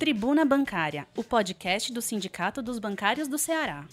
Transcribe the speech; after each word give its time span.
Tribuna 0.00 0.46
Bancária, 0.46 1.06
o 1.14 1.22
podcast 1.22 1.92
do 1.92 2.00
Sindicato 2.00 2.62
dos 2.62 2.78
Bancários 2.78 3.28
do 3.28 3.36
Ceará. 3.36 3.84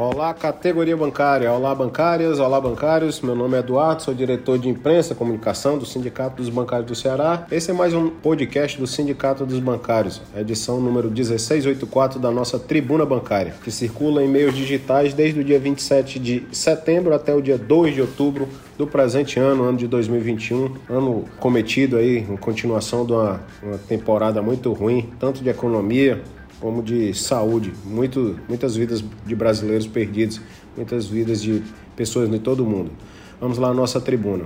Olá, 0.00 0.32
categoria 0.32 0.96
bancária. 0.96 1.52
Olá, 1.52 1.74
bancárias. 1.74 2.40
Olá, 2.40 2.58
bancários. 2.58 3.20
Meu 3.20 3.34
nome 3.34 3.58
é 3.58 3.60
Eduardo, 3.60 4.02
sou 4.02 4.14
diretor 4.14 4.58
de 4.58 4.66
imprensa 4.66 5.12
e 5.12 5.14
comunicação 5.14 5.76
do 5.76 5.84
Sindicato 5.84 6.36
dos 6.36 6.48
Bancários 6.48 6.88
do 6.88 6.94
Ceará. 6.94 7.46
Esse 7.52 7.70
é 7.70 7.74
mais 7.74 7.92
um 7.92 8.08
podcast 8.08 8.78
do 8.78 8.86
Sindicato 8.86 9.44
dos 9.44 9.58
Bancários, 9.58 10.22
edição 10.34 10.80
número 10.80 11.10
1684 11.10 12.18
da 12.18 12.30
nossa 12.30 12.58
Tribuna 12.58 13.04
Bancária, 13.04 13.52
que 13.62 13.70
circula 13.70 14.24
em 14.24 14.28
meios 14.28 14.54
digitais 14.54 15.12
desde 15.12 15.40
o 15.40 15.44
dia 15.44 15.58
27 15.58 16.18
de 16.18 16.46
setembro 16.50 17.14
até 17.14 17.34
o 17.34 17.42
dia 17.42 17.58
2 17.58 17.94
de 17.94 18.00
outubro 18.00 18.48
do 18.78 18.86
presente 18.86 19.38
ano, 19.38 19.64
ano 19.64 19.76
de 19.76 19.86
2021, 19.86 20.76
ano 20.88 21.26
cometido 21.38 21.98
aí 21.98 22.20
em 22.20 22.38
continuação 22.38 23.04
de 23.04 23.12
uma, 23.12 23.42
uma 23.62 23.76
temporada 23.76 24.40
muito 24.40 24.72
ruim, 24.72 25.10
tanto 25.18 25.42
de 25.42 25.50
economia 25.50 26.22
como 26.60 26.82
de 26.82 27.12
saúde. 27.14 27.72
Muito, 27.84 28.38
muitas 28.48 28.76
vidas 28.76 29.02
de 29.26 29.34
brasileiros 29.34 29.86
perdidos, 29.86 30.40
muitas 30.76 31.06
vidas 31.06 31.42
de 31.42 31.62
pessoas 31.96 32.30
de 32.30 32.38
todo 32.38 32.60
o 32.60 32.66
mundo. 32.66 32.92
Vamos 33.40 33.58
lá 33.58 33.68
à 33.68 33.74
nossa 33.74 34.00
tribuna. 34.00 34.44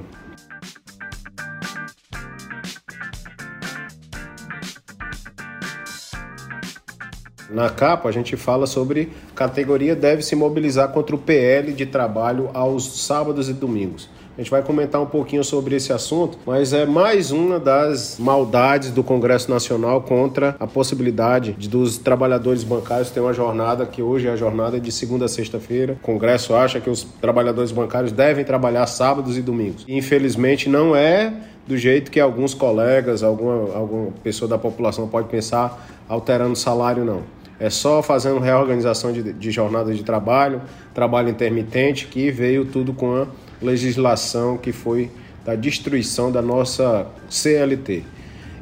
Na 7.50 7.70
capa, 7.70 8.08
a 8.08 8.12
gente 8.12 8.36
fala 8.36 8.66
sobre 8.66 9.12
categoria 9.32 9.94
deve 9.94 10.22
se 10.22 10.34
mobilizar 10.34 10.88
contra 10.88 11.14
o 11.14 11.18
PL 11.18 11.72
de 11.72 11.86
trabalho 11.86 12.50
aos 12.52 13.04
sábados 13.04 13.48
e 13.48 13.52
domingos. 13.52 14.10
A 14.36 14.40
gente 14.40 14.50
vai 14.50 14.62
comentar 14.62 15.00
um 15.00 15.06
pouquinho 15.06 15.44
sobre 15.44 15.76
esse 15.76 15.92
assunto, 15.92 16.36
mas 16.44 16.72
é 16.72 16.84
mais 16.84 17.30
uma 17.30 17.60
das 17.60 18.18
maldades 18.18 18.90
do 18.90 19.04
Congresso 19.04 19.48
Nacional 19.48 20.02
contra 20.02 20.56
a 20.58 20.66
possibilidade 20.66 21.52
de, 21.52 21.68
dos 21.68 21.98
trabalhadores 21.98 22.64
bancários 22.64 23.10
ter 23.10 23.20
uma 23.20 23.32
jornada 23.32 23.86
que 23.86 24.02
hoje 24.02 24.26
é 24.26 24.32
a 24.32 24.36
jornada 24.36 24.80
de 24.80 24.90
segunda 24.90 25.26
a 25.26 25.28
sexta-feira. 25.28 25.92
O 26.02 26.04
Congresso 26.04 26.52
acha 26.52 26.80
que 26.80 26.90
os 26.90 27.04
trabalhadores 27.20 27.70
bancários 27.70 28.10
devem 28.10 28.44
trabalhar 28.44 28.88
sábados 28.88 29.38
e 29.38 29.40
domingos. 29.40 29.84
Infelizmente 29.86 30.68
não 30.68 30.96
é 30.96 31.32
do 31.64 31.78
jeito 31.78 32.10
que 32.10 32.18
alguns 32.18 32.54
colegas, 32.54 33.22
alguma, 33.22 33.72
alguma 33.72 34.10
pessoa 34.24 34.48
da 34.48 34.58
população 34.58 35.06
pode 35.06 35.28
pensar, 35.28 35.86
alterando 36.08 36.54
o 36.54 36.56
salário, 36.56 37.04
não. 37.04 37.22
É 37.60 37.70
só 37.70 38.02
fazendo 38.02 38.40
reorganização 38.40 39.12
de, 39.12 39.32
de 39.32 39.50
jornada 39.52 39.94
de 39.94 40.02
trabalho, 40.02 40.60
trabalho 40.92 41.28
intermitente, 41.28 42.06
que 42.08 42.32
veio 42.32 42.64
tudo 42.64 42.92
com 42.92 43.22
a 43.22 43.26
legislação 43.62 44.56
que 44.56 44.72
foi 44.72 45.10
da 45.44 45.54
destruição 45.54 46.32
da 46.32 46.40
nossa 46.40 47.06
CLT. 47.28 48.02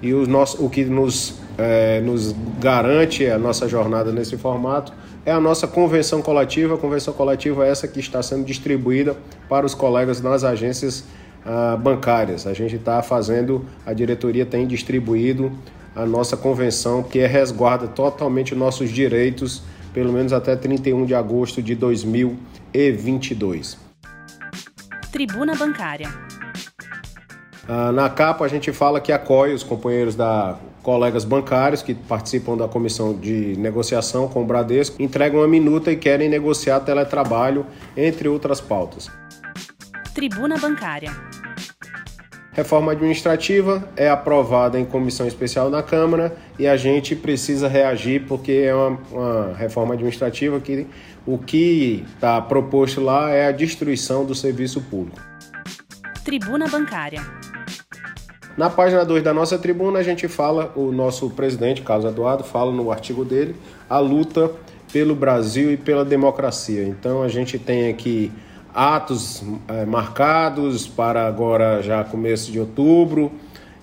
E 0.02 0.12
o, 0.12 0.26
nosso, 0.26 0.64
o 0.64 0.68
que 0.68 0.84
nos, 0.84 1.34
é, 1.56 2.00
nos 2.00 2.34
garante 2.60 3.26
a 3.26 3.38
nossa 3.38 3.68
jornada 3.68 4.10
nesse 4.10 4.36
formato 4.36 4.92
é 5.24 5.30
a 5.30 5.40
nossa 5.40 5.68
convenção 5.68 6.20
coletiva. 6.20 6.74
A 6.74 6.78
convenção 6.78 7.14
coletiva 7.14 7.66
é 7.66 7.70
essa 7.70 7.86
que 7.86 8.00
está 8.00 8.22
sendo 8.22 8.44
distribuída 8.44 9.16
para 9.48 9.64
os 9.64 9.74
colegas 9.74 10.20
nas 10.20 10.42
agências 10.42 11.04
ah, 11.44 11.76
bancárias. 11.80 12.46
A 12.46 12.52
gente 12.52 12.76
está 12.76 13.02
fazendo, 13.02 13.64
a 13.84 13.92
diretoria 13.92 14.46
tem 14.46 14.66
distribuído 14.66 15.52
a 15.94 16.06
nossa 16.06 16.36
convenção 16.36 17.02
que 17.02 17.24
resguarda 17.26 17.86
totalmente 17.86 18.54
nossos 18.54 18.90
direitos, 18.90 19.62
pelo 19.92 20.12
menos 20.12 20.32
até 20.32 20.56
31 20.56 21.04
de 21.04 21.14
agosto 21.14 21.62
de 21.62 21.74
2022. 21.74 23.91
Tribuna 25.12 25.54
Bancária. 25.54 26.08
Ah, 27.68 27.92
na 27.92 28.08
capa 28.08 28.46
a 28.46 28.48
gente 28.48 28.72
fala 28.72 28.98
que 28.98 29.12
acolhe 29.12 29.52
os 29.52 29.62
companheiros 29.62 30.14
da 30.14 30.56
colegas 30.82 31.24
bancários 31.24 31.82
que 31.82 31.94
participam 31.94 32.56
da 32.56 32.66
comissão 32.66 33.14
de 33.14 33.54
negociação 33.56 34.26
com 34.26 34.42
o 34.42 34.44
Bradesco, 34.44 35.00
entregam 35.00 35.40
uma 35.40 35.46
minuta 35.46 35.92
e 35.92 35.96
querem 35.96 36.28
negociar 36.28 36.80
teletrabalho, 36.80 37.64
entre 37.94 38.26
outras 38.26 38.60
pautas. 38.60 39.08
Tribuna 40.14 40.56
Bancária. 40.56 41.12
Reforma 42.52 42.92
administrativa 42.92 43.82
é 43.96 44.10
aprovada 44.10 44.78
em 44.78 44.84
comissão 44.84 45.26
especial 45.26 45.70
na 45.70 45.82
Câmara 45.82 46.36
e 46.58 46.66
a 46.66 46.76
gente 46.76 47.16
precisa 47.16 47.66
reagir 47.66 48.26
porque 48.28 48.52
é 48.52 48.74
uma, 48.74 48.98
uma 49.10 49.54
reforma 49.54 49.94
administrativa 49.94 50.60
que 50.60 50.86
o 51.24 51.38
que 51.38 52.04
está 52.14 52.42
proposto 52.42 53.00
lá 53.00 53.30
é 53.30 53.46
a 53.46 53.52
destruição 53.52 54.26
do 54.26 54.34
serviço 54.34 54.82
público. 54.82 55.18
Tribuna 56.24 56.68
Bancária. 56.68 57.22
Na 58.54 58.68
página 58.68 59.02
2 59.02 59.22
da 59.22 59.32
nossa 59.32 59.58
tribuna, 59.58 60.00
a 60.00 60.02
gente 60.02 60.28
fala, 60.28 60.70
o 60.76 60.92
nosso 60.92 61.30
presidente, 61.30 61.80
Carlos 61.80 62.04
Eduardo, 62.04 62.44
fala 62.44 62.70
no 62.70 62.92
artigo 62.92 63.24
dele, 63.24 63.56
a 63.88 63.98
luta 63.98 64.50
pelo 64.92 65.16
Brasil 65.16 65.72
e 65.72 65.78
pela 65.78 66.04
democracia. 66.04 66.84
Então 66.84 67.22
a 67.22 67.28
gente 67.28 67.58
tem 67.58 67.88
aqui 67.88 68.30
atos 68.74 69.42
é, 69.68 69.84
marcados 69.84 70.86
para 70.86 71.26
agora 71.26 71.82
já 71.82 72.02
começo 72.04 72.50
de 72.50 72.58
outubro 72.58 73.30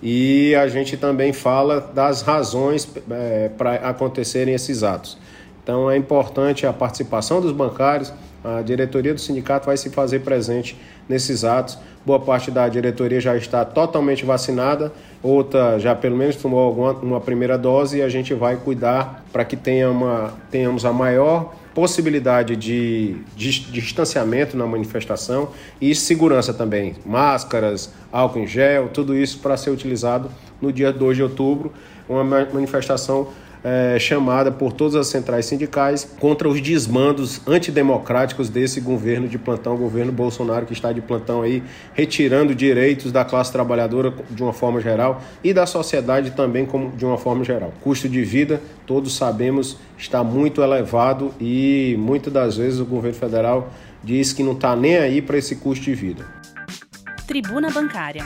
e 0.01 0.55
a 0.55 0.67
gente 0.67 0.97
também 0.97 1.33
fala 1.33 1.79
das 1.93 2.21
razões 2.21 2.89
é, 3.11 3.49
para 3.57 3.75
acontecerem 3.75 4.53
esses 4.53 4.83
atos. 4.83 5.17
Então 5.61 5.91
é 5.91 5.97
importante 5.97 6.65
a 6.65 6.73
participação 6.73 7.41
dos 7.41 7.51
bancários, 7.51 8.11
a 8.43 8.61
diretoria 8.61 9.13
do 9.13 9.19
sindicato 9.19 9.65
vai 9.65 9.75
se 9.75 9.89
fazer 9.89 10.19
presente 10.19 10.75
nesses 11.07 11.43
atos. 11.43 11.77
Boa 12.05 12.19
parte 12.19 12.49
da 12.49 12.67
diretoria 12.69 13.19
já 13.19 13.35
está 13.35 13.65
totalmente 13.65 14.25
vacinada, 14.25 14.91
outra 15.21 15.77
já 15.77 15.93
pelo 15.93 16.15
menos 16.15 16.37
tomou 16.37 16.59
alguma, 16.59 16.93
uma 16.93 17.21
primeira 17.21 17.57
dose 17.57 17.97
e 17.97 18.01
a 18.01 18.07
gente 18.09 18.33
vai 18.33 18.55
cuidar 18.55 19.25
para 19.31 19.43
que 19.43 19.57
tenha 19.57 19.91
uma, 19.91 20.33
tenhamos 20.49 20.85
a 20.85 20.93
maior 20.93 21.53
possibilidade 21.79 22.57
de, 22.57 23.15
de, 23.37 23.71
distanciamento 23.71 24.57
na 24.57 24.67
manifestação 24.67 25.51
e 25.79 25.95
segurança 25.95 26.53
também. 26.53 26.95
Máscaras, 27.05 27.93
álcool 28.11 28.39
em 28.39 28.45
gel, 28.47 28.89
tudo 28.89 29.15
isso 29.15 29.39
para 29.39 29.55
ser 29.55 29.69
utilizado 29.69 30.29
no 30.61 30.73
dia 30.73 30.91
2 30.91 31.15
de 31.15 31.23
outubro, 31.23 31.71
uma 32.09 32.21
manifestação 32.21 33.29
é, 33.63 33.97
chamada 33.99 34.51
por 34.51 34.73
todas 34.73 34.95
as 34.95 35.07
centrais 35.07 35.45
sindicais 35.45 36.09
contra 36.19 36.47
os 36.47 36.61
desmandos 36.61 37.41
antidemocráticos 37.47 38.49
desse 38.49 38.79
governo 38.79 39.27
de 39.27 39.37
plantão, 39.37 39.75
governo 39.77 40.11
Bolsonaro 40.11 40.65
que 40.65 40.73
está 40.73 40.91
de 40.91 41.01
plantão 41.01 41.41
aí, 41.41 41.63
retirando 41.93 42.55
direitos 42.55 43.11
da 43.11 43.25
classe 43.25 43.51
trabalhadora 43.51 44.13
de 44.29 44.41
uma 44.41 44.53
forma 44.53 44.79
geral 44.79 45.21
e 45.43 45.53
da 45.53 45.65
sociedade 45.65 46.31
também 46.31 46.65
como 46.65 46.91
de 46.91 47.05
uma 47.05 47.17
forma 47.17 47.43
geral. 47.43 47.73
Custo 47.81 48.07
de 48.07 48.23
vida, 48.23 48.61
todos 48.85 49.15
sabemos, 49.15 49.77
está 49.97 50.23
muito 50.23 50.61
elevado 50.61 51.33
e 51.39 51.95
muitas 51.99 52.31
das 52.31 52.57
vezes 52.57 52.79
o 52.79 52.85
governo 52.85 53.17
federal 53.17 53.69
diz 54.03 54.31
que 54.33 54.43
não 54.43 54.53
está 54.53 54.75
nem 54.75 54.97
aí 54.97 55.21
para 55.21 55.37
esse 55.37 55.57
custo 55.57 55.85
de 55.85 55.93
vida. 55.93 56.25
Tribuna 57.27 57.69
Bancária. 57.69 58.23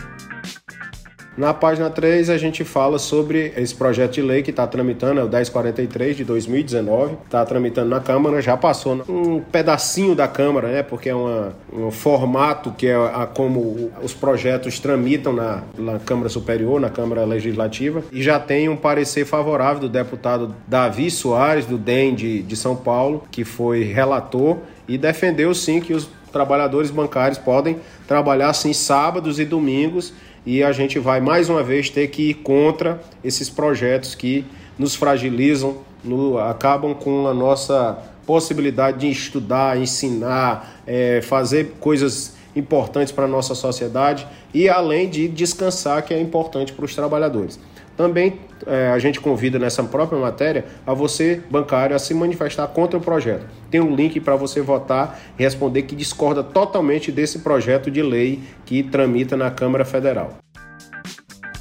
Na 1.35 1.51
página 1.51 1.89
3, 1.89 2.29
a 2.29 2.37
gente 2.37 2.63
fala 2.63 2.99
sobre 2.99 3.53
esse 3.57 3.73
projeto 3.73 4.13
de 4.13 4.21
lei 4.21 4.43
que 4.43 4.51
está 4.51 4.67
tramitando, 4.67 5.19
é 5.19 5.23
o 5.23 5.27
1043 5.27 6.17
de 6.17 6.23
2019, 6.23 7.15
está 7.25 7.43
tramitando 7.43 7.89
na 7.89 7.99
Câmara, 7.99 8.39
já 8.39 8.55
passou 8.55 9.03
um 9.09 9.39
pedacinho 9.39 10.13
da 10.13 10.27
Câmara, 10.27 10.67
né? 10.67 10.83
Porque 10.83 11.09
é 11.09 11.15
uma, 11.15 11.53
um 11.73 11.89
formato 11.89 12.71
que 12.77 12.85
é 12.85 12.95
a, 12.95 13.25
como 13.25 13.91
os 14.03 14.13
projetos 14.13 14.79
tramitam 14.79 15.33
na, 15.33 15.63
na 15.75 15.97
Câmara 15.97 16.29
Superior, 16.29 16.79
na 16.79 16.91
Câmara 16.91 17.25
Legislativa, 17.25 18.03
e 18.11 18.21
já 18.21 18.39
tem 18.39 18.69
um 18.69 18.75
parecer 18.75 19.25
favorável 19.25 19.81
do 19.81 19.89
deputado 19.89 20.55
Davi 20.67 21.09
Soares, 21.09 21.65
do 21.65 21.79
DEM 21.79 22.13
de, 22.13 22.43
de 22.43 22.55
São 22.55 22.75
Paulo, 22.75 23.23
que 23.31 23.43
foi 23.43 23.83
relator 23.83 24.57
e 24.87 24.99
defendeu 24.99 25.53
sim 25.55 25.79
que 25.81 25.93
os 25.93 26.07
trabalhadores 26.31 26.91
bancários 26.91 27.37
podem 27.37 27.79
trabalhar 28.07 28.53
sim 28.53 28.73
sábados 28.73 29.39
e 29.39 29.45
domingos 29.45 30.13
e 30.45 30.63
a 30.63 30.71
gente 30.71 30.99
vai 30.99 31.19
mais 31.19 31.49
uma 31.49 31.63
vez 31.63 31.89
ter 31.89 32.07
que 32.07 32.29
ir 32.29 32.33
contra 32.35 33.01
esses 33.23 33.49
projetos 33.49 34.15
que 34.15 34.45
nos 34.77 34.95
fragilizam, 34.95 35.77
no, 36.03 36.37
acabam 36.37 36.93
com 36.93 37.27
a 37.27 37.33
nossa 37.33 37.97
possibilidade 38.25 38.99
de 38.99 39.09
estudar, 39.09 39.77
ensinar, 39.77 40.81
é, 40.85 41.21
fazer 41.21 41.75
coisas 41.79 42.35
importantes 42.55 43.11
para 43.11 43.25
a 43.25 43.27
nossa 43.27 43.55
sociedade 43.55 44.27
e 44.53 44.69
além 44.69 45.09
de 45.09 45.27
descansar, 45.27 46.03
que 46.03 46.13
é 46.13 46.19
importante 46.21 46.73
para 46.73 46.85
os 46.85 46.93
trabalhadores. 46.93 47.59
Também 47.95 48.39
é, 48.65 48.89
a 48.89 48.99
gente 48.99 49.19
convida 49.19 49.59
nessa 49.59 49.83
própria 49.83 50.19
matéria 50.19 50.65
a 50.85 50.93
você, 50.93 51.41
bancário, 51.49 51.95
a 51.95 51.99
se 51.99 52.13
manifestar 52.13 52.67
contra 52.67 52.97
o 52.97 53.01
projeto. 53.01 53.45
Tem 53.69 53.79
um 53.81 53.95
link 53.95 54.19
para 54.19 54.35
você 54.35 54.61
votar 54.61 55.19
e 55.37 55.43
responder 55.43 55.83
que 55.83 55.95
discorda 55.95 56.43
totalmente 56.43 57.11
desse 57.11 57.39
projeto 57.39 57.91
de 57.91 58.01
lei 58.01 58.39
que 58.65 58.81
tramita 58.83 59.37
na 59.37 59.51
Câmara 59.51 59.85
Federal. 59.85 60.37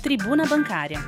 Tribuna 0.02 0.44
Bancária. 0.46 0.99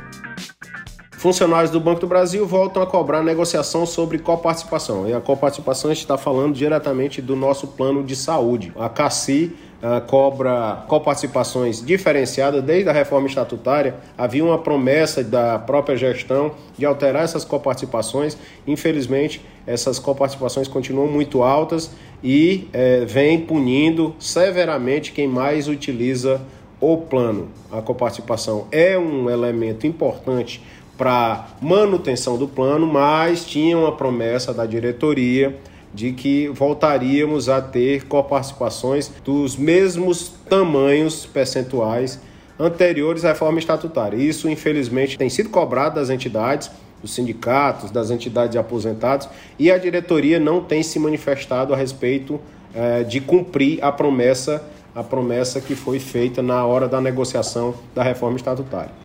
Funcionários 1.25 1.71
do 1.71 1.81
Banco 1.81 2.03
do 2.03 2.07
Brasil 2.07 2.47
voltam 2.47 2.83
a 2.83 2.87
cobrar 2.87 3.23
negociação 3.23 3.87
sobre 3.87 4.19
coparticipação. 4.19 5.09
E 5.09 5.15
a 5.15 5.23
coparticipação 5.23 5.91
está 5.91 6.19
falando 6.19 6.53
diretamente 6.53 7.23
do 7.23 7.35
nosso 7.35 7.69
plano 7.69 8.05
de 8.05 8.15
saúde. 8.15 8.71
A 8.79 8.91
CACI 8.91 9.57
uh, 9.83 10.07
cobra 10.07 10.85
coparticipações 10.87 11.83
diferenciadas 11.83 12.63
desde 12.63 12.91
a 12.91 12.93
reforma 12.93 13.27
estatutária. 13.27 13.95
Havia 14.19 14.45
uma 14.45 14.59
promessa 14.59 15.25
da 15.25 15.59
própria 15.59 15.97
gestão 15.97 16.53
de 16.77 16.85
alterar 16.85 17.25
essas 17.25 17.43
coparticipações. 17.43 18.37
Infelizmente, 18.67 19.41
essas 19.67 19.99
coparticipações 19.99 20.69
continuam 20.69 21.09
muito 21.09 21.43
altas 21.43 21.91
e 22.23 22.69
eh, 22.71 23.07
vem 23.07 23.41
punindo 23.41 24.15
severamente 24.19 25.11
quem 25.11 25.27
mais 25.27 25.69
utiliza 25.69 26.43
o 26.79 26.99
plano. 26.99 27.49
A 27.73 27.81
coparticipação 27.81 28.67
é 28.71 28.99
um 28.99 29.31
elemento 29.31 29.87
importante 29.87 30.61
para 30.97 31.49
manutenção 31.61 32.37
do 32.37 32.47
plano, 32.47 32.87
mas 32.87 33.45
tinha 33.45 33.77
uma 33.77 33.93
promessa 33.93 34.53
da 34.53 34.67
diretoria 34.67 35.57
de 35.95 36.13
que 36.13 36.49
voltaríamos 36.49 37.49
a 37.49 37.61
ter 37.61 38.05
coparticipações 38.07 39.11
dos 39.25 39.57
mesmos 39.57 40.33
tamanhos 40.49 41.25
percentuais 41.25 42.21
anteriores 42.59 43.25
à 43.25 43.29
reforma 43.29 43.59
estatutária. 43.59 44.17
Isso, 44.17 44.49
infelizmente, 44.49 45.17
tem 45.17 45.29
sido 45.29 45.51
cobrado 45.51 45.97
das 45.97 46.11
entidades, 46.11 46.71
dos 47.01 47.15
sindicatos, 47.15 47.91
das 47.91 48.11
entidades 48.11 48.51
de 48.51 48.59
aposentados, 48.59 49.29
e 49.59 49.71
a 49.71 49.79
diretoria 49.79 50.41
não 50.41 50.63
tem 50.63 50.83
se 50.83 50.99
manifestado 50.99 51.73
a 51.73 51.77
respeito 51.77 52.41
eh, 52.75 53.05
de 53.05 53.21
cumprir 53.21 53.79
a 53.83 53.93
promessa, 53.93 54.65
a 54.95 55.03
promessa 55.03 55.61
que 55.61 55.75
foi 55.75 56.01
feita 56.01 56.43
na 56.43 56.65
hora 56.65 56.89
da 56.89 57.01
negociação 57.01 57.75
da 57.95 58.03
reforma 58.03 58.37
estatutária. 58.37 59.05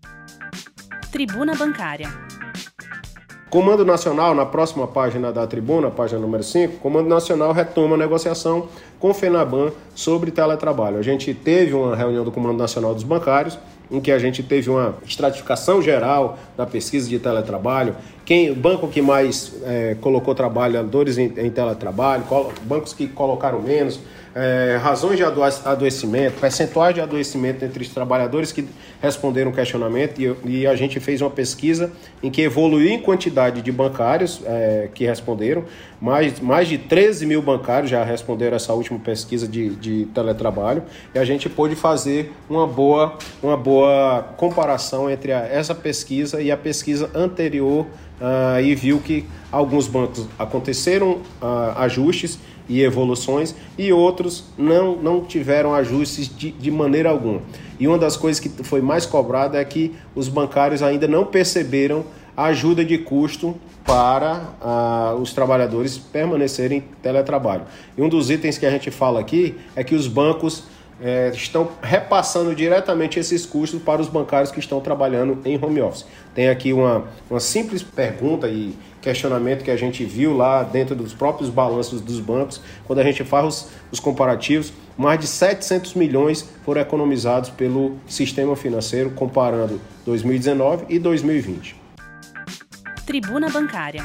Tribuna 1.12 1.56
Bancária. 1.56 2.08
Comando 3.50 3.84
Nacional, 3.84 4.36
na 4.36 4.46
próxima 4.46 4.86
página 4.86 5.32
da 5.32 5.48
tribuna, 5.48 5.90
página 5.90 6.22
número 6.22 6.44
5, 6.44 6.78
Comando 6.78 7.10
Nacional 7.10 7.52
retoma 7.52 7.96
a 7.96 7.98
negociação 7.98 8.70
com 9.00 9.10
o 9.10 9.14
FENABAN 9.14 9.72
sobre 9.96 10.30
teletrabalho. 10.30 11.00
A 11.00 11.02
gente 11.02 11.34
teve 11.34 11.74
uma 11.74 11.96
reunião 11.96 12.24
do 12.24 12.32
Comando 12.32 12.60
Nacional 12.60 12.94
dos 12.94 13.04
Bancários, 13.04 13.58
em 13.92 14.00
que 14.00 14.12
a 14.12 14.20
gente 14.20 14.44
teve 14.44 14.70
uma 14.70 14.96
estratificação 15.06 15.82
geral 15.82 16.38
da 16.56 16.66
pesquisa 16.66 17.10
de 17.10 17.18
teletrabalho, 17.20 17.96
quem, 18.26 18.52
o 18.52 18.56
banco 18.56 18.88
que 18.88 19.02
mais 19.02 19.54
é, 19.64 19.96
colocou 20.00 20.36
trabalhadores 20.36 21.18
em, 21.18 21.34
em 21.38 21.50
teletrabalho, 21.50 22.24
bancos 22.68 22.94
que 22.94 23.08
colocaram 23.08 23.60
menos, 23.60 24.00
é, 24.36 24.78
razões 24.82 25.18
de 25.18 25.24
adoecimento, 25.24 26.40
percentuais 26.40 26.94
de 26.94 27.02
adoecimento 27.02 27.66
entre 27.66 27.82
os 27.84 27.90
trabalhadores 27.90 28.52
que 28.52 28.68
responderam 29.02 29.50
o 29.50 29.54
questionamento 29.54 30.22
e, 30.22 30.36
e, 30.46 30.68
a 30.68 30.76
gente 30.76 31.00
fez 31.00 31.22
uma 31.22 31.30
pesquisa 31.32 31.92
em 32.22 32.30
que 32.30 32.42
evoluiu 32.42 32.90
em 32.90 33.00
quantidade 33.00 33.62
de 33.62 33.72
bancários 33.72 34.42
é, 34.46 34.90
que 34.94 35.06
responderam, 35.06 35.64
mais, 36.00 36.40
mais 36.40 36.68
de 36.68 36.78
13 36.78 37.26
mil 37.26 37.42
bancários 37.42 37.90
já 37.90 38.04
responderam 38.04 38.56
essa 38.56 38.74
última 38.74 39.00
pesquisa 39.00 39.48
de, 39.48 39.70
de 39.72 40.06
teletrabalho 40.14 40.84
e 41.14 41.20
a 41.20 41.26
gente 41.26 41.50
pôde 41.50 41.76
fazer 41.76 42.32
uma 42.50 42.68
boa, 42.68 43.18
uma 43.42 43.58
boa 43.58 43.79
comparação 44.38 45.10
entre 45.10 45.32
a, 45.32 45.40
essa 45.40 45.76
pesquisa 45.76 46.42
e 46.42 46.52
a 46.52 46.58
pesquisa 46.58 47.10
anterior 47.14 47.86
uh, 48.20 48.62
e 48.62 48.74
viu 48.76 49.00
que 49.00 49.26
alguns 49.52 49.88
bancos 49.88 50.28
aconteceram 50.38 51.20
uh, 51.42 51.78
ajustes 51.78 52.40
e 52.68 52.82
evoluções 52.84 53.56
e 53.78 53.92
outros 53.92 54.46
não, 54.58 54.96
não 54.96 55.26
tiveram 55.26 55.74
ajustes 55.74 56.30
de, 56.34 56.52
de 56.52 56.70
maneira 56.72 57.10
alguma. 57.10 57.42
E 57.80 57.88
uma 57.88 57.98
das 57.98 58.16
coisas 58.16 58.40
que 58.40 58.50
foi 58.64 58.82
mais 58.82 59.06
cobrada 59.06 59.58
é 59.58 59.66
que 59.66 59.96
os 60.14 60.28
bancários 60.28 60.84
ainda 60.84 61.08
não 61.08 61.26
perceberam 61.26 62.06
a 62.38 62.46
ajuda 62.46 62.86
de 62.86 62.98
custo 63.00 63.56
para 63.86 64.54
ah, 64.62 65.18
os 65.20 65.34
trabalhadores 65.34 65.98
permanecerem 65.98 66.84
teletrabalho. 67.02 67.64
E 67.98 68.02
um 68.02 68.08
dos 68.08 68.30
itens 68.30 68.58
que 68.58 68.66
a 68.66 68.70
gente 68.70 68.92
fala 68.92 69.20
aqui 69.20 69.58
é 69.76 69.84
que 69.84 69.96
os 69.96 70.08
bancos 70.08 70.64
é, 71.02 71.32
estão 71.34 71.70
repassando 71.82 72.54
diretamente 72.54 73.20
esses 73.20 73.46
custos 73.46 73.82
para 73.82 74.02
os 74.02 74.08
bancários 74.08 74.52
que 74.52 74.60
estão 74.60 74.80
trabalhando 74.82 75.40
em 75.46 75.64
home 75.64 75.82
office. 75.82 76.06
Tem 76.36 76.50
aqui 76.50 76.74
uma, 76.74 77.06
uma 77.30 77.40
simples 77.40 77.82
pergunta 77.82 78.48
e 78.48 78.76
questionamento 79.02 79.64
que 79.64 79.72
a 79.72 79.78
gente 79.78 80.04
viu 80.04 80.36
lá 80.36 80.64
dentro 80.64 80.96
dos 80.96 81.14
próprios 81.14 81.50
balanços 81.50 82.02
dos 82.02 82.20
bancos, 82.20 82.62
quando 82.86 83.00
a 83.00 83.04
gente 83.04 83.24
faz 83.24 83.46
os, 83.46 83.70
os 83.92 84.00
comparativos, 84.00 84.74
mais 84.98 85.20
de 85.20 85.28
700 85.28 85.94
milhões 85.96 86.50
foram 86.66 86.82
economizados 86.82 87.50
pelo 87.50 87.98
sistema 88.08 88.56
financeiro 88.56 89.12
comparando 89.12 89.80
2019 90.06 90.86
e 90.90 91.00
2020. 91.00 91.76
Tribuna 93.06 93.50
Bancária. 93.50 94.04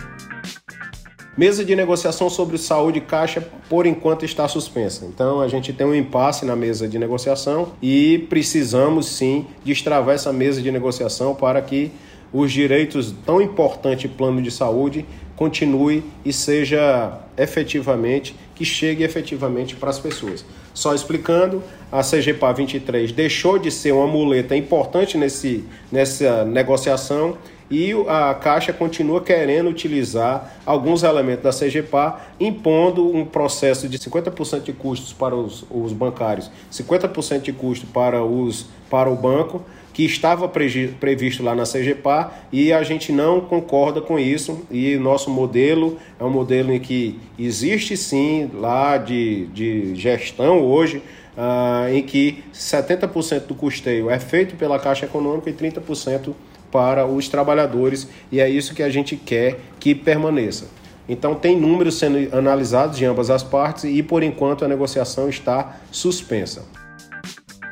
Mesa 1.37 1.65
de 1.65 1.75
negociação 1.75 2.31
sobre 2.31 2.57
saúde 2.57 2.99
e 2.99 3.01
caixa, 3.01 3.45
por 3.69 3.87
enquanto, 3.87 4.25
está 4.25 4.47
suspensa. 4.47 5.05
Então, 5.05 5.41
a 5.41 5.49
gente 5.49 5.73
tem 5.73 5.85
um 5.85 5.95
impasse 5.95 6.45
na 6.45 6.55
mesa 6.55 6.87
de 6.87 6.97
negociação 6.97 7.73
e 7.83 8.25
precisamos 8.29 9.07
sim 9.07 9.45
destravar 9.65 10.15
essa 10.15 10.33
mesa 10.33 10.63
de 10.63 10.71
negociação 10.71 11.35
para 11.35 11.61
que 11.61 11.91
os 12.33 12.53
direitos 12.53 13.13
tão 13.27 13.43
importante 13.43 14.07
plano 14.07 14.41
de 14.41 14.51
saúde 14.51 15.05
continue 15.35 16.05
e 16.25 16.33
seja 16.33 17.19
efetivamente, 17.37 18.37
que 18.55 18.65
chegue 18.65 19.03
efetivamente 19.03 19.75
para 19.75 19.91
as 19.91 19.99
pessoas. 19.99 20.45
Só 20.73 20.95
explicando, 20.95 21.63
a 21.91 22.03
CGPA 22.03 22.53
23 22.53 23.11
deixou 23.11 23.59
de 23.59 23.73
ser 23.73 23.93
uma 23.93 24.07
muleta 24.07 24.57
importante 24.57 25.19
nesse, 25.19 25.65
nessa 25.91 26.45
negociação 26.45 27.37
e 27.75 27.93
a 28.07 28.33
Caixa 28.35 28.73
continua 28.73 29.21
querendo 29.21 29.69
utilizar 29.69 30.55
alguns 30.65 31.03
elementos 31.03 31.43
da 31.43 31.51
CGPA, 31.51 32.21
impondo 32.39 33.05
um 33.05 33.25
processo 33.25 33.89
de 33.89 33.99
50% 33.99 34.63
de 34.63 34.73
custos 34.73 35.13
para 35.13 35.35
os, 35.35 35.65
os 35.69 35.93
bancários, 35.93 36.49
50% 36.73 37.41
de 37.41 37.53
custo 37.53 37.85
para, 37.89 38.23
os, 38.23 38.67
para 38.89 39.11
o 39.11 39.17
banco, 39.17 39.61
que 39.93 40.05
estava 40.05 40.49
previsto 40.49 41.43
lá 41.43 41.53
na 41.53 41.65
CGPA 41.65 42.33
e 42.53 42.73
a 42.73 42.85
gente 42.85 43.11
não 43.11 43.41
concorda 43.41 44.01
com 44.01 44.21
isso. 44.21 44.65
E 44.71 44.97
nosso 44.97 45.29
modelo 45.29 45.99
é 46.19 46.23
um 46.23 46.31
modelo 46.31 46.73
em 46.73 46.79
que 46.79 47.19
existe 47.37 47.97
sim 47.97 48.51
lá 48.55 48.99
de, 48.99 49.47
de 49.47 49.97
gestão 49.97 50.61
hoje, 50.63 51.03
uh, 51.37 51.93
em 51.93 52.03
que 52.03 52.45
70% 52.53 53.47
do 53.47 53.55
custeio 53.55 54.11
é 54.11 54.19
feito 54.21 54.55
pela 54.55 54.79
Caixa 54.79 55.07
Econômica 55.07 55.51
e 55.51 55.53
30% 55.53 56.35
para 56.75 57.07
os 57.07 57.29
trabalhadores, 57.29 58.09
e 58.33 58.41
é 58.41 58.51
isso 58.51 58.75
que 58.75 58.83
a 58.83 58.91
gente 58.91 59.17
quer 59.17 59.61
que 59.79 59.95
permaneça. 59.95 60.67
Então, 61.09 61.37
tem 61.37 61.57
números 61.57 62.01
sendo 62.01 62.37
analisados 62.37 62.99
de 62.99 63.05
ambas 63.05 63.31
as 63.31 63.45
partes 63.45 63.85
e, 63.85 64.03
por 64.03 64.25
enquanto, 64.25 64.65
a 64.65 64.69
negociação 64.69 65.29
está 65.29 65.77
suspensa. 65.93 66.65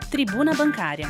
Tribuna 0.09 0.55
Bancária. 0.55 1.09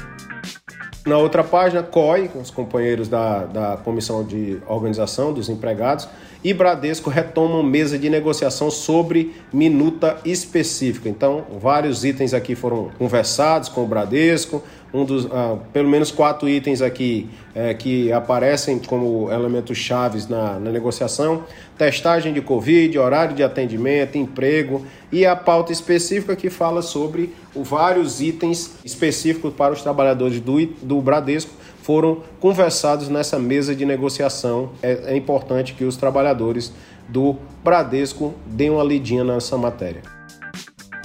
Na 1.04 1.18
outra 1.18 1.44
página, 1.44 1.82
COI, 1.82 2.28
com 2.28 2.40
os 2.40 2.50
companheiros 2.50 3.08
da, 3.08 3.44
da 3.44 3.76
Comissão 3.76 4.24
de 4.24 4.62
Organização 4.66 5.34
dos 5.34 5.50
Empregados, 5.50 6.08
e 6.44 6.52
Bradesco 6.52 7.08
retomam 7.08 7.62
mesa 7.62 7.98
de 7.98 8.10
negociação 8.10 8.70
sobre 8.70 9.32
minuta 9.52 10.18
específica. 10.24 11.08
Então, 11.08 11.44
vários 11.60 12.04
itens 12.04 12.34
aqui 12.34 12.54
foram 12.54 12.90
conversados 12.98 13.68
com 13.68 13.84
o 13.84 13.86
Bradesco, 13.86 14.62
um 14.92 15.04
dos, 15.04 15.26
ah, 15.32 15.56
pelo 15.72 15.88
menos 15.88 16.10
quatro 16.10 16.48
itens 16.48 16.82
aqui 16.82 17.28
é, 17.54 17.72
que 17.72 18.12
aparecem 18.12 18.78
como 18.78 19.30
elementos 19.32 19.78
chaves 19.78 20.28
na, 20.28 20.58
na 20.58 20.70
negociação: 20.70 21.44
testagem 21.78 22.32
de 22.32 22.42
Covid, 22.42 22.98
horário 22.98 23.34
de 23.34 23.42
atendimento, 23.42 24.18
emprego 24.18 24.84
e 25.10 25.24
a 25.24 25.34
pauta 25.34 25.72
específica 25.72 26.36
que 26.36 26.50
fala 26.50 26.82
sobre 26.82 27.32
vários 27.54 28.20
itens 28.20 28.72
específicos 28.84 29.54
para 29.54 29.72
os 29.72 29.82
trabalhadores 29.82 30.40
do, 30.40 30.66
do 30.82 31.00
Bradesco 31.00 31.61
foram 31.82 32.22
conversados 32.40 33.08
nessa 33.08 33.38
mesa 33.38 33.74
de 33.74 33.84
negociação. 33.84 34.70
É, 34.82 35.12
é 35.12 35.16
importante 35.16 35.74
que 35.74 35.84
os 35.84 35.96
trabalhadores 35.96 36.72
do 37.08 37.36
Bradesco 37.62 38.34
deem 38.46 38.70
uma 38.70 38.84
lidinha 38.84 39.24
nessa 39.24 39.58
matéria. 39.58 40.00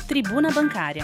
Tribuna 0.08 0.50
Bancária. 0.52 1.04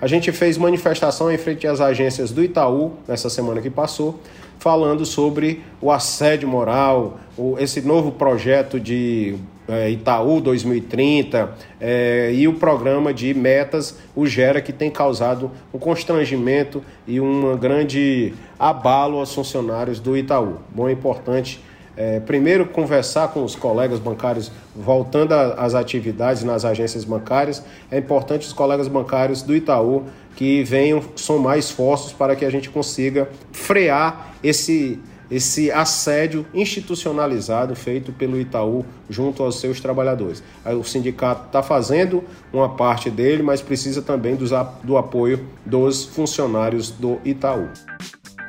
A 0.00 0.06
gente 0.06 0.30
fez 0.30 0.56
manifestação 0.56 1.30
em 1.30 1.36
frente 1.36 1.66
às 1.66 1.80
agências 1.80 2.30
do 2.30 2.42
Itaú 2.42 2.92
nessa 3.06 3.28
semana 3.28 3.60
que 3.60 3.68
passou, 3.68 4.20
falando 4.60 5.04
sobre 5.04 5.62
o 5.80 5.90
assédio 5.90 6.48
moral, 6.48 7.18
esse 7.58 7.80
novo 7.80 8.12
projeto 8.12 8.78
de 8.78 9.36
é, 9.68 9.90
Itaú 9.90 10.40
2030 10.40 11.52
é, 11.80 12.32
e 12.32 12.48
o 12.48 12.54
programa 12.54 13.12
de 13.12 13.34
metas, 13.34 13.98
o 14.16 14.26
Gera, 14.26 14.60
que 14.60 14.72
tem 14.72 14.90
causado 14.90 15.50
um 15.72 15.78
constrangimento 15.78 16.82
e 17.06 17.20
um 17.20 17.56
grande 17.56 18.34
abalo 18.58 19.18
aos 19.18 19.34
funcionários 19.34 20.00
do 20.00 20.16
Itaú. 20.16 20.56
Bom, 20.74 20.88
é 20.88 20.92
importante 20.92 21.60
é, 22.00 22.20
primeiro, 22.20 22.64
conversar 22.64 23.26
com 23.26 23.42
os 23.42 23.56
colegas 23.56 23.98
bancários, 23.98 24.52
voltando 24.72 25.32
às 25.32 25.74
atividades 25.74 26.44
nas 26.44 26.64
agências 26.64 27.02
bancárias. 27.02 27.60
É 27.90 27.98
importante 27.98 28.46
os 28.46 28.52
colegas 28.52 28.86
bancários 28.86 29.42
do 29.42 29.52
Itaú 29.52 30.04
que 30.36 30.62
venham 30.62 31.02
somar 31.16 31.58
esforços 31.58 32.12
para 32.12 32.36
que 32.36 32.44
a 32.44 32.50
gente 32.50 32.70
consiga 32.70 33.28
frear 33.50 34.32
esse 34.44 35.00
esse 35.30 35.70
assédio 35.70 36.46
institucionalizado 36.54 37.74
feito 37.74 38.12
pelo 38.12 38.40
Itaú 38.40 38.84
junto 39.08 39.42
aos 39.42 39.60
seus 39.60 39.80
trabalhadores. 39.80 40.42
O 40.64 40.84
sindicato 40.84 41.46
está 41.46 41.62
fazendo 41.62 42.24
uma 42.52 42.70
parte 42.70 43.10
dele, 43.10 43.42
mas 43.42 43.60
precisa 43.60 44.02
também 44.02 44.36
do, 44.36 44.46
do 44.82 44.96
apoio 44.96 45.46
dos 45.64 46.04
funcionários 46.04 46.90
do 46.90 47.20
Itaú. 47.24 47.68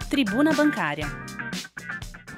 Tribuna 0.09 0.53
Bancária. 0.53 1.07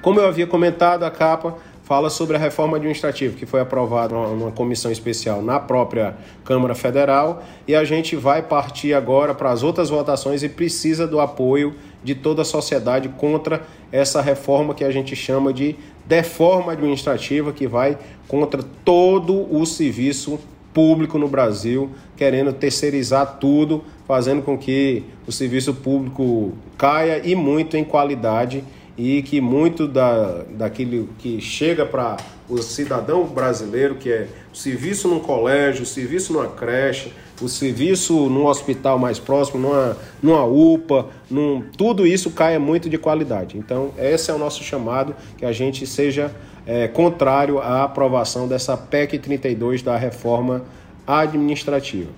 Como 0.02 0.18
eu 0.18 0.26
havia 0.26 0.46
comentado, 0.48 1.04
a 1.04 1.10
capa 1.10 1.56
fala 1.92 2.08
sobre 2.08 2.38
a 2.38 2.40
reforma 2.40 2.78
administrativa 2.78 3.36
que 3.36 3.44
foi 3.44 3.60
aprovada 3.60 4.14
numa 4.14 4.50
comissão 4.50 4.90
especial 4.90 5.42
na 5.42 5.60
própria 5.60 6.16
Câmara 6.42 6.74
Federal 6.74 7.44
e 7.68 7.74
a 7.74 7.84
gente 7.84 8.16
vai 8.16 8.40
partir 8.40 8.94
agora 8.94 9.34
para 9.34 9.50
as 9.50 9.62
outras 9.62 9.90
votações 9.90 10.42
e 10.42 10.48
precisa 10.48 11.06
do 11.06 11.20
apoio 11.20 11.74
de 12.02 12.14
toda 12.14 12.40
a 12.40 12.44
sociedade 12.46 13.10
contra 13.10 13.60
essa 13.92 14.22
reforma 14.22 14.74
que 14.74 14.84
a 14.84 14.90
gente 14.90 15.14
chama 15.14 15.52
de 15.52 15.76
deforma 16.06 16.72
administrativa 16.72 17.52
que 17.52 17.66
vai 17.66 17.98
contra 18.26 18.62
todo 18.82 19.54
o 19.54 19.66
serviço 19.66 20.40
público 20.72 21.18
no 21.18 21.28
Brasil, 21.28 21.90
querendo 22.16 22.54
terceirizar 22.54 23.36
tudo, 23.38 23.84
fazendo 24.08 24.40
com 24.40 24.56
que 24.56 25.04
o 25.26 25.30
serviço 25.30 25.74
público 25.74 26.52
caia 26.78 27.20
e 27.22 27.34
muito 27.34 27.76
em 27.76 27.84
qualidade 27.84 28.64
e 28.96 29.22
que 29.22 29.40
muito 29.40 29.88
da, 29.88 30.44
daquilo 30.50 31.08
que 31.18 31.40
chega 31.40 31.86
para 31.86 32.16
o 32.48 32.58
cidadão 32.58 33.24
brasileiro, 33.24 33.94
que 33.94 34.10
é 34.10 34.28
o 34.52 34.56
serviço 34.56 35.08
num 35.08 35.20
colégio, 35.20 35.82
o 35.82 35.86
serviço 35.86 36.32
numa 36.32 36.48
creche, 36.48 37.12
o 37.40 37.48
serviço 37.48 38.28
num 38.28 38.46
hospital 38.46 38.98
mais 38.98 39.18
próximo, 39.18 39.58
numa, 39.58 39.96
numa 40.22 40.44
UPA, 40.44 41.06
num, 41.30 41.62
tudo 41.76 42.06
isso 42.06 42.30
cai 42.30 42.58
muito 42.58 42.88
de 42.90 42.98
qualidade. 42.98 43.56
Então, 43.56 43.92
esse 43.98 44.30
é 44.30 44.34
o 44.34 44.38
nosso 44.38 44.62
chamado, 44.62 45.14
que 45.38 45.44
a 45.44 45.52
gente 45.52 45.86
seja 45.86 46.30
é, 46.66 46.86
contrário 46.86 47.58
à 47.58 47.84
aprovação 47.84 48.46
dessa 48.46 48.76
PEC 48.76 49.18
32 49.18 49.82
da 49.82 49.96
reforma 49.96 50.64
administrativa. 51.06 52.10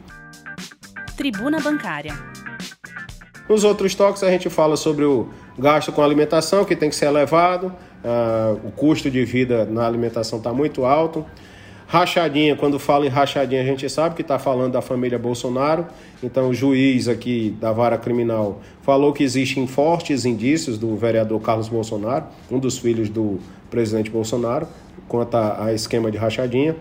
Tribuna 1.17 1.61
Bancária. 1.61 2.13
Nos 3.49 3.63
outros 3.63 3.95
toques 3.95 4.23
a 4.23 4.31
gente 4.31 4.51
fala 4.51 4.77
sobre 4.77 5.05
o 5.05 5.29
gasto 5.59 5.93
com 5.93 6.03
alimentação, 6.03 6.65
que 6.65 6.75
tem 6.75 6.89
que 6.89 6.97
ser 6.97 7.07
elevado, 7.07 7.67
uh, 8.05 8.61
o 8.67 8.73
custo 8.73 9.11
de 9.11 9.25
vida 9.25 9.65
na 9.65 9.87
alimentação 9.87 10.39
está 10.39 10.53
muito 10.53 10.85
alto. 10.85 11.25
Rachadinha, 11.87 12.57
quando 12.57 12.79
fala 12.79 13.07
em 13.07 13.09
rachadinha, 13.09 13.61
a 13.61 13.65
gente 13.65 13.89
sabe 13.89 14.15
que 14.15 14.23
está 14.23 14.39
falando 14.39 14.73
da 14.73 14.83
família 14.83 15.19
Bolsonaro. 15.19 15.87
Então, 16.23 16.49
o 16.49 16.55
juiz 16.55 17.09
aqui 17.09 17.55
da 17.61 17.73
vara 17.73 17.99
criminal 17.99 18.61
falou 18.83 19.13
que 19.13 19.23
existem 19.23 19.67
fortes 19.67 20.25
indícios 20.25 20.79
do 20.79 20.97
vereador 20.97 21.41
Carlos 21.41 21.69
Bolsonaro, 21.69 22.25
um 22.51 22.59
dos 22.59 22.79
filhos 22.79 23.09
do 23.09 23.39
presidente 23.71 24.11
Bolsonaro, 24.11 24.67
quanto 25.07 25.37
a, 25.37 25.67
a 25.67 25.73
esquema 25.75 26.11
de 26.11 26.17
rachadinha. 26.17 26.75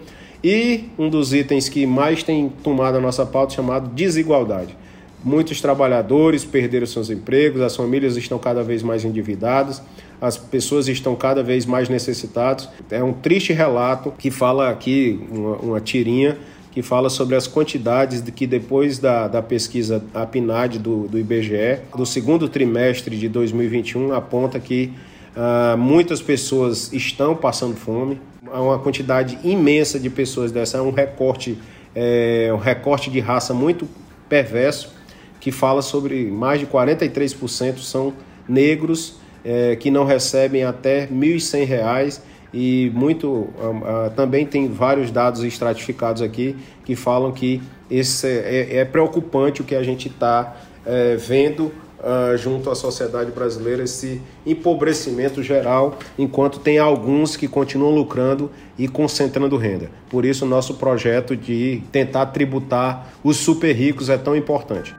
E 0.43 0.89
um 0.97 1.09
dos 1.09 1.33
itens 1.33 1.69
que 1.69 1.85
mais 1.85 2.23
tem 2.23 2.49
tomado 2.49 2.97
a 2.97 3.01
nossa 3.01 3.25
pauta 3.25 3.53
chamado 3.53 3.89
desigualdade. 3.89 4.75
Muitos 5.23 5.61
trabalhadores 5.61 6.43
perderam 6.43 6.85
seus 6.85 7.09
empregos, 7.09 7.61
as 7.61 7.75
famílias 7.75 8.17
estão 8.17 8.37
cada 8.37 8.61
vez 8.61 8.83
mais 8.83 9.05
endividadas, 9.05 9.81
as 10.19 10.37
pessoas 10.37 10.89
estão 10.89 11.15
cada 11.15 11.41
vez 11.41 11.65
mais 11.65 11.87
necessitadas. 11.87 12.67
É 12.91 13.01
um 13.01 13.13
triste 13.13 13.53
relato 13.53 14.13
que 14.17 14.29
fala 14.29 14.69
aqui, 14.69 15.25
uma, 15.31 15.55
uma 15.57 15.79
tirinha, 15.79 16.37
que 16.73 16.81
fala 16.81 17.09
sobre 17.09 17.35
as 17.35 17.47
quantidades 17.47 18.21
de 18.21 18.33
que 18.33 18.45
depois 18.45 18.99
da, 18.99 19.29
da 19.29 19.41
pesquisa 19.41 20.03
a 20.13 20.25
PNAD 20.25 20.79
do, 20.79 21.07
do 21.07 21.17
IBGE, 21.17 21.79
do 21.95 22.05
segundo 22.05 22.49
trimestre 22.49 23.15
de 23.15 23.29
2021, 23.29 24.11
aponta 24.11 24.59
que 24.59 24.91
uh, 25.37 25.77
muitas 25.77 26.21
pessoas 26.21 26.91
estão 26.91 27.33
passando 27.33 27.77
fome. 27.77 28.19
Há 28.51 28.61
uma 28.61 28.79
quantidade 28.79 29.37
imensa 29.41 29.97
de 29.97 30.09
pessoas 30.09 30.51
dessa, 30.51 30.79
é 30.79 30.81
um 30.81 30.91
recorte, 30.91 31.57
é, 31.95 32.49
um 32.51 32.57
recorte 32.57 33.09
de 33.09 33.21
raça 33.21 33.53
muito 33.53 33.87
perverso 34.27 35.02
que 35.43 35.51
fala 35.51 35.81
sobre 35.81 36.31
mais 36.31 36.57
de 36.57 36.65
43% 36.65 37.79
são 37.79 38.13
negros 38.47 39.17
é, 39.43 39.75
que 39.75 39.91
não 39.91 40.05
recebem 40.05 40.63
até 40.63 41.01
R$ 41.01 41.09
1.100 41.13 42.21
e 42.53 42.89
muito 42.95 43.27
uh, 43.27 43.49
uh, 43.51 44.09
também 44.15 44.45
tem 44.45 44.69
vários 44.69 45.11
dados 45.11 45.43
estratificados 45.43 46.21
aqui 46.21 46.55
que 46.85 46.95
falam 46.95 47.33
que 47.33 47.61
esse 47.91 48.25
é, 48.25 48.77
é 48.77 48.85
preocupante 48.85 49.59
o 49.59 49.65
que 49.65 49.75
a 49.75 49.83
gente 49.83 50.07
está 50.07 50.55
é, 50.85 51.17
vendo 51.17 51.73
uh, 52.03 52.37
junto 52.37 52.69
à 52.69 52.75
sociedade 52.75 53.31
brasileira 53.31 53.83
esse 53.83 54.21
empobrecimento 54.45 55.41
geral, 55.41 55.97
enquanto 56.17 56.59
tem 56.59 56.77
alguns 56.77 57.35
que 57.35 57.47
continuam 57.47 57.95
lucrando 57.95 58.51
e 58.77 58.87
concentrando 58.87 59.57
renda. 59.57 59.89
Por 60.09 60.25
isso, 60.25 60.45
o 60.45 60.47
nosso 60.47 60.75
projeto 60.75 61.35
de 61.35 61.81
tentar 61.91 62.27
tributar 62.27 63.13
os 63.23 63.37
super 63.37 63.73
ricos 63.73 64.09
é 64.09 64.17
tão 64.17 64.35
importante. 64.35 64.93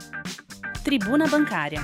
Tribuna 0.82 1.26
Bancária. 1.26 1.80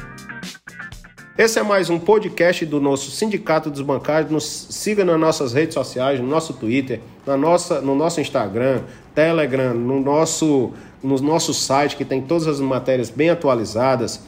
Esse 1.39 1.59
é 1.59 1.63
mais 1.63 1.89
um 1.89 1.99
podcast 1.99 2.67
do 2.67 2.79
nosso 2.79 3.11
Sindicato 3.11 3.71
dos 3.71 3.81
Bancários. 3.81 4.31
Nos 4.31 4.45
siga 4.45 5.07
nas 5.07 5.19
nossas 5.19 5.55
redes 5.55 5.73
sociais, 5.73 6.21
no 6.21 6.27
nosso 6.27 6.53
Twitter, 6.53 7.01
na 7.27 7.35
nossa, 7.35 7.81
no 7.81 7.95
nosso 7.95 8.21
Instagram, 8.21 8.83
Telegram, 9.15 9.73
no 9.73 10.01
nosso, 10.01 10.73
no 11.03 11.17
nosso 11.17 11.55
site 11.55 11.97
que 11.97 12.05
tem 12.05 12.21
todas 12.21 12.47
as 12.47 12.61
matérias 12.61 13.09
bem 13.09 13.31
atualizadas, 13.31 14.21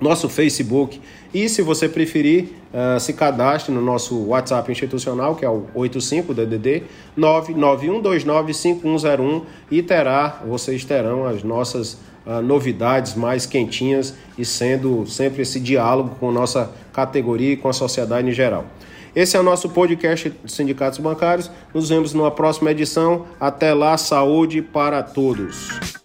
nosso 0.00 0.28
Facebook. 0.28 1.00
E 1.32 1.48
se 1.48 1.62
você 1.62 1.88
preferir, 1.88 2.48
uh, 2.72 3.00
se 3.00 3.12
cadastre 3.12 3.72
no 3.72 3.80
nosso 3.80 4.26
WhatsApp 4.26 4.70
institucional, 4.70 5.34
que 5.34 5.44
é 5.44 5.48
o 5.48 5.64
85DDD 5.74 6.82
991295101 7.18 9.42
e 9.70 9.82
terá, 9.82 10.42
vocês 10.46 10.84
terão 10.84 11.26
as 11.26 11.42
nossas 11.42 11.94
uh, 12.26 12.42
novidades 12.42 13.14
mais 13.14 13.46
quentinhas 13.46 14.14
e 14.38 14.44
sendo 14.44 15.06
sempre 15.06 15.42
esse 15.42 15.58
diálogo 15.58 16.16
com 16.20 16.30
nossa 16.30 16.70
categoria 16.92 17.52
e 17.52 17.56
com 17.56 17.68
a 17.68 17.72
sociedade 17.72 18.28
em 18.28 18.32
geral. 18.32 18.66
Esse 19.14 19.36
é 19.36 19.40
o 19.40 19.44
nosso 19.44 19.68
podcast 19.68 20.28
dos 20.28 20.54
Sindicatos 20.54 20.98
Bancários. 20.98 21.48
Nos 21.72 21.88
vemos 21.88 22.12
numa 22.12 22.32
próxima 22.32 22.72
edição. 22.72 23.26
Até 23.38 23.72
lá, 23.72 23.96
saúde 23.96 24.60
para 24.60 25.04
todos. 25.04 26.03